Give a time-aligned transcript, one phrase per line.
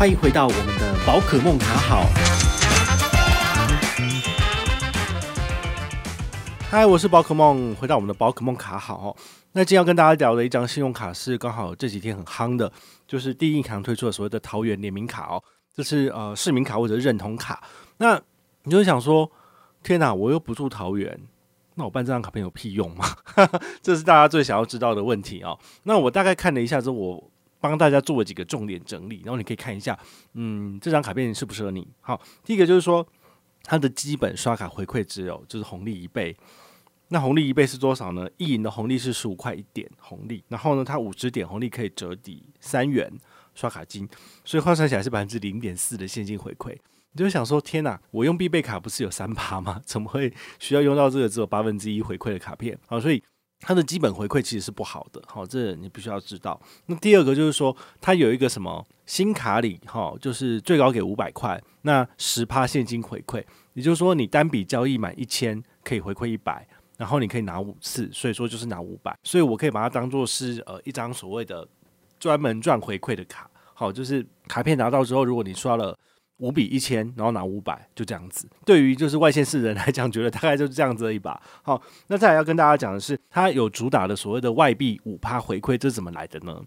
[0.00, 2.06] 欢迎回到我们的宝可梦卡好。
[6.70, 9.14] 嗨，我是宝可梦，回到我们的宝可梦卡好。
[9.52, 12.72] 那今天要跟大家聊的一张信用卡是刚好这几天很夯的，
[13.06, 15.42] 就是第一银行推出的所谓的桃园联名卡哦，
[15.76, 17.62] 这是呃市民卡或者认同卡。
[17.98, 18.18] 那
[18.62, 19.30] 你就会想说，
[19.82, 21.20] 天哪，我又不住桃园，
[21.74, 23.04] 那我办这张卡片有屁用吗？
[23.82, 25.58] 这是大家最想要知道的问题哦。
[25.82, 27.30] 那我大概看了一下之后，我。
[27.60, 29.98] 帮大家做了几个重点整理，然后你可以看一下，
[30.32, 31.86] 嗯，这张卡片适不适合你？
[32.00, 33.06] 好，第一个就是说，
[33.62, 36.34] 它的基本刷卡回馈只有就是红利一倍，
[37.08, 38.26] 那红利一倍是多少呢？
[38.38, 43.12] 一银的红利是十五块一点红利，然后呢，它五十点红利可以折抵三元
[43.54, 44.08] 刷卡金，
[44.44, 46.74] 所以换算起来是百分之零点四的现金回馈。
[47.12, 49.80] 你就想说，天哪，我用必备卡不是有三趴吗？
[49.84, 52.78] 怎么会需要用到这个只有八分之一回馈的卡片？
[52.86, 53.22] 好，所以。
[53.60, 56.60] 它的基本回馈其实是不好的，好，这你必须要知道。
[56.86, 71.68] 那第二个就是说，它有一个什么新卡里，哈，就是最高给五百块，那十趴现金回馈，也就是说你单笔交易满一千可以回馈一百，然后你可以拿五次，所以说就是拿五百，所以我可以把它当做是呃一张所谓的
[72.18, 75.96] 专门赚回馈的卡，好，就是卡片拿到之后，如果你刷了。
[76.40, 78.48] 五比一千，然后拿五百，就这样子。
[78.64, 81.40] 对于就是外线市人来讲，觉得大概就是这样子的一把。
[81.62, 86.60] 好，那再来要跟大家讲的是，它有主打的所谓的外币五趴回馈，这是怎么来的呢？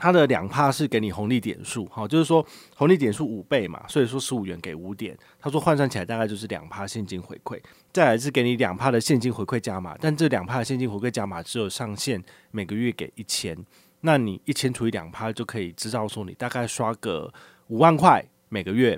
[0.00, 5.18] 它的两趴是给你红利点数，好，就是说红利点数五倍嘛，所以说十五元给五点。
[5.40, 7.60] 他说换算起来大概就是两趴现金回馈。
[7.92, 12.22] 再来是给你两趴的现金回馈加码，但这两趴的现金回馈加码只有上限
[12.52, 13.58] 每个月给一千，
[14.02, 17.34] 那你一千除以两趴就可以知道说你大概刷个
[17.66, 18.96] 五万块每个月。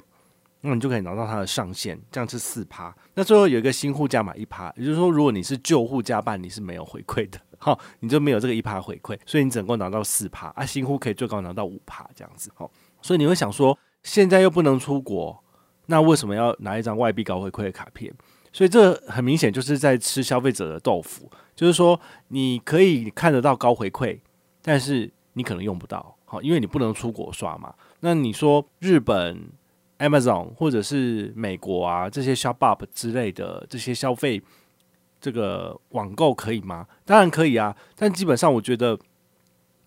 [0.63, 2.95] 那你就可以拿到它的上限，这样是四趴。
[3.15, 10.65] 那最后有一个新户加码一趴，也就是说，如果你是旧户加办，你是没有回馈的，好，你就没有这个一趴回馈，所以你只能够拿到四趴啊。
[10.65, 12.71] 新户可以最高拿到五趴这样子，好。
[13.03, 15.43] 所以你会想说，现在又不能出国，
[15.87, 18.13] 那为什么要拿一张外币高回馈的卡片？
[18.53, 24.19] 所以这很明显就是在吃消费者的豆腐，就是说你可以看得到高回馈，
[24.61, 27.73] 但是你可能用不到，好，因为你不能出国刷嘛。
[28.01, 29.51] 那你说日本
[30.01, 34.43] ？Amazon 或者是美国啊，这些 ShopUp 之类的这些消费，
[35.21, 36.87] 这个网购可以吗？
[37.05, 38.99] 当然可以啊，但基本上我觉得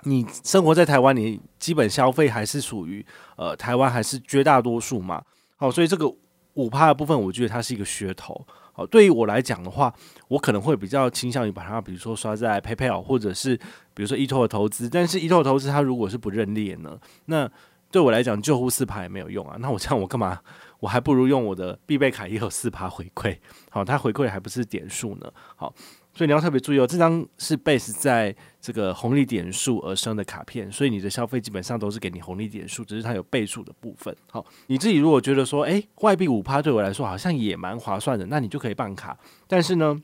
[0.04, 5.24] 你生活在台湾，你基本消费还是属于呃台湾还是绝大多数嘛。
[5.58, 6.10] 好，所以这个
[6.54, 8.46] 五趴的部分，我觉得它是一个噱头。
[8.76, 9.94] 好，对于我来讲的话，
[10.28, 13.56] 我可能会比较倾向于把它，比如说刷在 PayPal 或者是
[13.94, 17.50] 比如说 eToro 投资，但是 eToro 投资它如果是不认列呢，那
[17.94, 19.56] 对我来讲，救护四趴也没有用啊。
[19.60, 20.40] 那我这样我干嘛？
[20.80, 23.38] 我还不如用我的必备卡也有四趴回馈。
[23.70, 25.32] 好，它回馈还不是点数呢。
[25.56, 25.72] 好，
[26.12, 26.88] 所以你要特别注意哦。
[26.88, 34.14] 这张是 base 在这个红利点数而生的卡片，所以你的消费基本上都是给你红利点数，只是它有倍数的部分。
[34.32, 39.16] 好，你自己如果觉得说，诶，外币五趴对我来说好像也蛮划算的，那你就可以办卡。
[39.48, 40.02] 但是呢，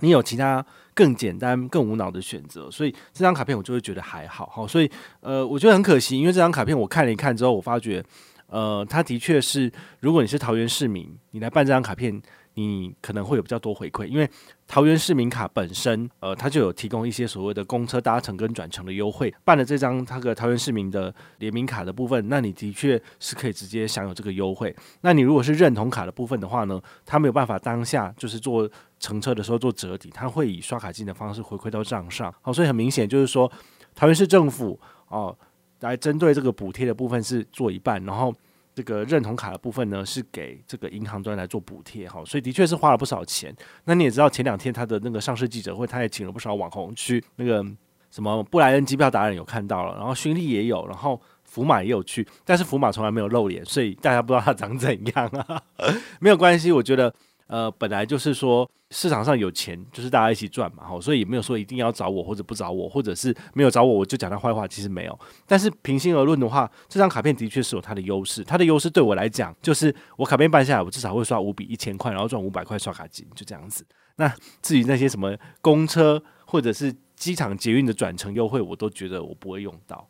[0.00, 4.90] 你有其他更简单、更无脑的选择，所以这张卡片我就会觉得还好，好，所以
[5.20, 8.04] 呃，我觉得很可惜，因为这张卡片我看了一看之后，我发觉，
[8.48, 12.20] 呃，它的确是，如果你是桃园市民，你来办这张卡片。
[12.54, 14.28] 你可能会有比较多回馈，因为
[14.66, 19.32] 桃园市民卡本身，呃，它就有提供一些所谓的公车搭乘跟转乘的优惠。
[19.44, 24.74] 办了这张它个桃园市民的联名卡的部分，那你的确是可以直接享有这个优惠。
[25.02, 28.68] 那你如果是认同卡的部分的话呢，它没有办法当下就是做
[28.98, 32.34] 乘车的时候做折抵，它会以刷卡金的方式回馈到账上。
[32.42, 33.50] 好，所以很明显就是说，
[33.94, 34.78] 桃园市政府
[35.08, 35.34] 哦，
[35.80, 38.34] 来针对这个补贴的部分是做一半，然后。
[38.80, 43.54] 这个认同卡的部分呢，是给这个银行端来做补贴哈，所以的确是花了不少钱。
[43.84, 47.62] 那你也知道，前两天他的那个上市记者会，他也请了不少网红去，那个
[48.10, 55.60] 什么布莱恩机票达人有看到了，然后勋利也有，然后福马也有去，但是福马从来没有露脸，所以大家不知道他长怎样啊。
[56.20, 57.14] 没有关系，我觉得。
[57.50, 65.18] 呃，本来就是说市场上有钱，就是大家一起赚嘛，好，所以也没有说一定要找我或者不找我，或者是没有找我我就讲他坏话，其实没有。
[65.48, 73.84] 但是平心而论的话，这张卡片的确是有它的优势，它的优势对我来讲就是我卡片办下来，我至少会刷五笔一千块，然后赚五百块刷卡金，就这样子。
[74.14, 74.32] 那
[74.62, 80.08] 至于那些什么公车或者是机场捷运的转乘优惠，我都觉得我不会用到。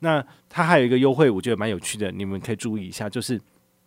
[0.00, 3.40] 那它还有一个优惠，我觉得蛮有趣的，你们可以注意一下，就是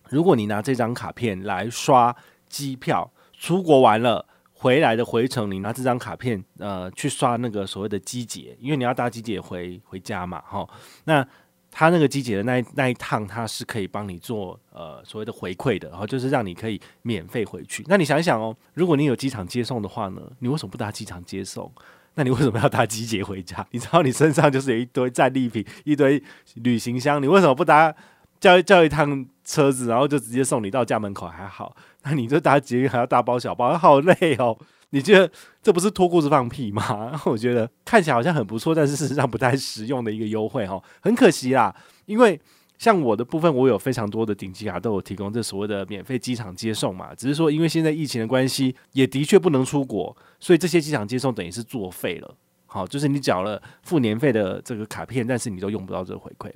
[0.10, 2.16] 如果你拿这张卡片来刷。
[2.49, 10.67] 机票出国完了回来的回程，你拿这张卡片呃去刷那个所谓的机捷，因为你要搭机捷回回家嘛，哈。
[11.05, 11.25] 那
[11.69, 17.85] 他那个机捷的那一那一趟，他是可以帮你做呃所谓的回馈的，然后就是让你可以免费回去。
[17.88, 21.71] 那你想一想哦，如果你有机场接送的话呢，你为什么不搭机场接送？
[22.15, 23.63] 那你为什么要搭机捷回家？
[23.69, 26.23] 你知道你身上就是有一堆战利品，一堆
[26.55, 27.94] 旅行箱，你为什么不搭？
[28.39, 34.57] 叫叫一趟车子，然后就直接送你到家门口还好， 那你这搭捷运还要大包小包， 好累哦。
[34.92, 35.30] 你觉得
[35.62, 37.19] 这不是脱裤子放屁吗？
[37.25, 41.75] 我觉得看起来好像很不错，但是事实上不太实用的一个优惠哦，很可惜啦。
[42.06, 42.39] 因为
[42.78, 52.36] 像我的部分，我有非常多的顶级卡都有提供这所谓的免费机场接送嘛，只是说因为现在疫情的关系，也的确不能出国，所以这些机场接送等于是作废了。
[52.66, 56.50] 好，就是你缴了付年费的这个卡片，但是你都用不到这个回馈。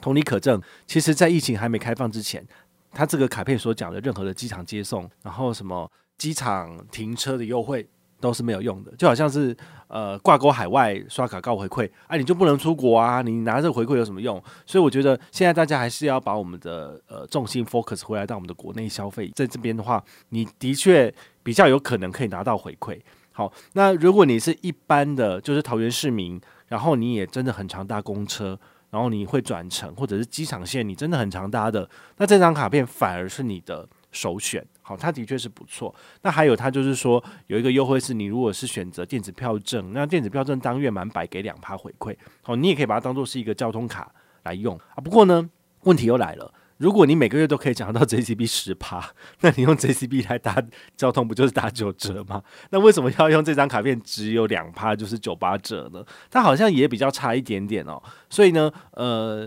[0.00, 2.46] 同理可证，其实，在疫情还没开放之前，
[2.92, 7.88] 他这个卡片所讲的任何的机场接送，然后什么机场停车的优惠
[8.20, 8.92] 都是没有用的。
[8.96, 9.56] 就好像是
[9.88, 13.22] 呃挂钩海外刷卡告回馈，哎、啊，你就不能出国啊？
[13.22, 14.42] 你拿这个回馈有什么用？
[14.66, 21.12] 所以我觉得现在大家还是要把我们的呃重心 focus 回来到我们的国内消费，在这边的话，你的确
[21.42, 23.00] 比较有可能可以拿到回馈。
[23.32, 28.58] 好，那如果你是一般的，就是桃园市民，然后你也真的很常搭公车，
[28.90, 34.66] 然后你会转乘或者是机场线，你真的很常搭的，那这张卡片反而是你的首选。
[34.82, 35.94] 好，它的确是不错。
[36.22, 42.16] 那还有，它就是说有一个优惠是，你如果是选择电子票证，那电子票证当月满百给两趴回馈。
[42.42, 44.96] 好，你也可以把它当做是一个交通卡来用啊。
[44.96, 45.48] 不过呢，
[45.82, 46.52] 问题又来了。
[46.80, 49.06] 如果你每个月都可以讲到 JCB 十趴，
[49.42, 50.56] 那你用 JCB 来打
[50.96, 52.42] 交通不就是打九折吗？
[52.72, 56.02] 那为什么要用这张卡片只有两趴，就是九八折呢？
[56.30, 58.02] 它好像也比较差一点点哦。
[58.30, 59.46] 所以呢，呃，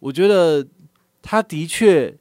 [0.00, 0.66] 我觉得
[1.22, 2.12] 它的确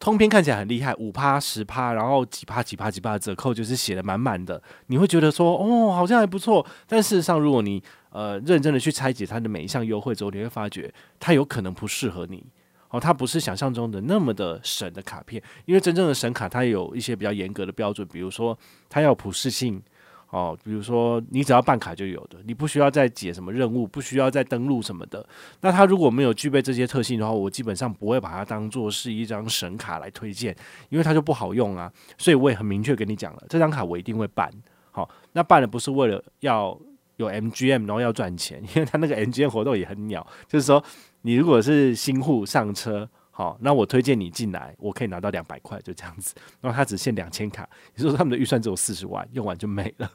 [0.00, 6.66] 通篇看起来很厉害，五趴十趴，然后几趴几趴几趴的折扣就是写的满满的，你会觉得说哦，好像还不错。
[6.88, 12.44] 但事实上，如果你呃认真的去拆解它的每一项优惠之后，你会发觉它有可能不适合你。
[12.92, 18.56] 哦，它不是想象中的那么的神的卡片，因为真正的神卡它有一些比较严格的标准，比如说
[18.90, 19.82] 它要普适性，
[20.28, 25.26] 哦，比如说你只要办卡就有的，你不需要再解什么任务，不需要再登录什么的。
[25.62, 30.54] 那它如果没有具备这些特性的话，我基本上不会把它当做是一张神卡来推荐，
[30.90, 31.90] 因为它就不好用啊。
[32.18, 34.50] 所以我也很明确跟你讲了，这张卡我一定会办。
[34.90, 36.78] 好，那办的不是为了要
[37.22, 40.82] 有 MGM，然后要赚钱，因为他那个 MGM 活动也很鸟，就是说。
[41.24, 46.34] 你如果是新户上车，好，那我推荐你进来，我可以拿到两百块，就这样子。
[46.60, 47.62] 然后他只限两千卡，
[47.94, 50.10] 也就是说他们的预算只有四十万，用完就没了。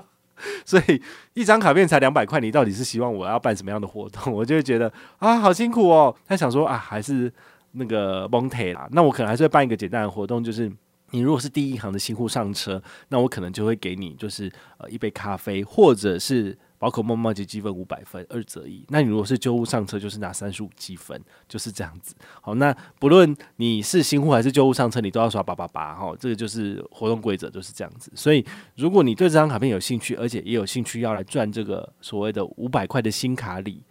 [0.66, 1.02] 所以
[1.32, 4.30] 一张卡片才两百块，你到底是希望我要办什么样的活动？
[4.36, 6.14] 我就会觉得啊，好辛苦哦。
[6.26, 7.32] 他想说啊，还是
[7.70, 10.70] 那个 Monte 啦，那我可能还是会办一个简单的活动，就是
[11.12, 16.58] 你如果是第一行的新户上车，那我可能就会给你就是呃一杯咖啡，或者是。
[16.82, 18.84] 宝可梦冒级积分五百分，二择一。
[18.88, 21.16] 那你如果是旧户上车，就是拿三十五积分，
[21.48, 22.12] 就是这样子。
[22.40, 25.94] 好，那不论你是新户还是旧户上车，你都要刷八八八。
[25.94, 28.10] 哈，这个就是活动规则，就是这样子。
[28.16, 28.44] 所以，
[28.74, 33.84] 如果你对这张卡片有兴趣，而且也有兴趣要来赚这个所谓的五百块的新卡礼，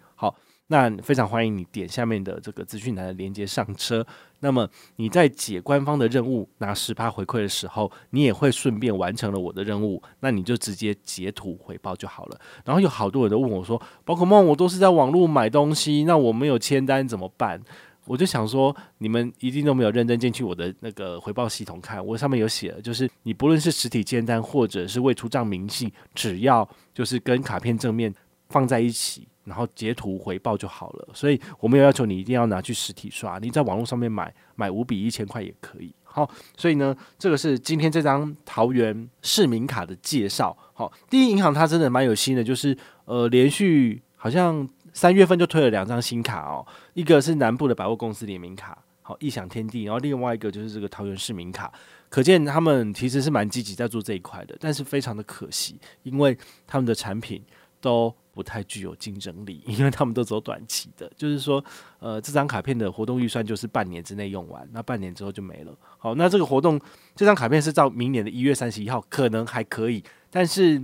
[0.71, 4.07] 那非常欢迎你点下面的这个资讯栏的连接上车。
[4.39, 4.65] 那么
[4.95, 10.01] 你在解官方的任务拿十趴回馈的时候，你也会顺便完成了我的任务。
[10.21, 12.39] 那你就直接截图回报就好了。
[12.63, 17.61] 然后有好多人都问我说：“宝可梦，我都是在网络买东西，那我没有签单怎么办？”
[18.07, 22.03] 我就想说，你们一定都没有认真进去我的那个回报系统看。
[22.03, 28.13] 我上面有写了，就是你不论是实体签单或者是未出账明细，只要就是跟卡片正面
[28.47, 29.27] 放在一起。
[29.43, 35.93] 然后截图回报就好了，所以我没有要求你一定要拿去实体刷，你在网络上面买买五笔一千块也可以。
[36.03, 40.55] 好，所以呢，这个是今天这张桃园市民卡的介绍。
[40.73, 51.71] 好，第一银行它真的蛮有心的，就是呃连续好像三月份就推了两张新卡哦，一个是南部的百货公司联名卡，好异想天地，然后另外一个就是这个桃园市民卡，
[52.09, 56.37] 可见他们其实是蛮积极在做这一块的，但是非常的可惜，因为
[56.67, 57.41] 他们的产品
[57.81, 58.15] 都。
[58.33, 61.61] 不太具有竞争力， 因为他们都走短期的，就是说，
[61.99, 65.77] 呃，这张卡片的活动预算就是半年之内用完，那半年之后就没了。
[65.97, 66.79] 好，那这个活动
[67.13, 70.81] 这张卡片是到明年的一月三十一号，可能还可以，但是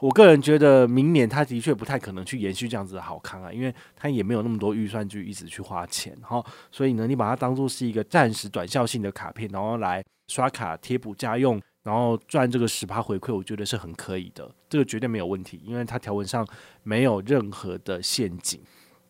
[0.00, 11.58] 我个人觉得明年他的确不太可能去延续这样子的好康啊，因为他也没有那么多预算去一直去花钱哈，所以呢，你把它当做是一个暂时短效性的卡片，然后来刷卡贴补家用。
[11.82, 16.46] 然后赚这个十趴回馈，我觉得是很可以的，这个绝对没有问题，因为它条文上
[16.82, 18.60] 没有任何的陷阱。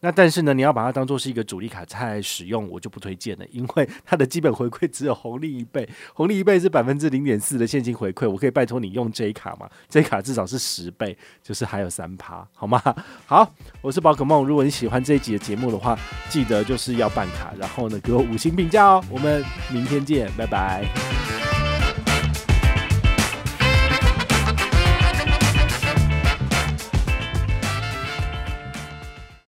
[0.04, 12.82] 那但是呢，你要把它当做是一个主力卡在使用，我就不推荐了，因为 它的基本回馈只有红利一倍，红利一倍是百分之零点四的现金回馈，我可以拜托你用 J 卡吗？J 卡至少是十倍，就是还有三趴，好吗？
[13.26, 13.48] 好，
[13.80, 15.96] 我是宝可梦，如果你喜欢这一集的节目的话，
[16.28, 21.51] 记得就是要办卡，然后呢给我五星评价哦，我们明天见，拜拜。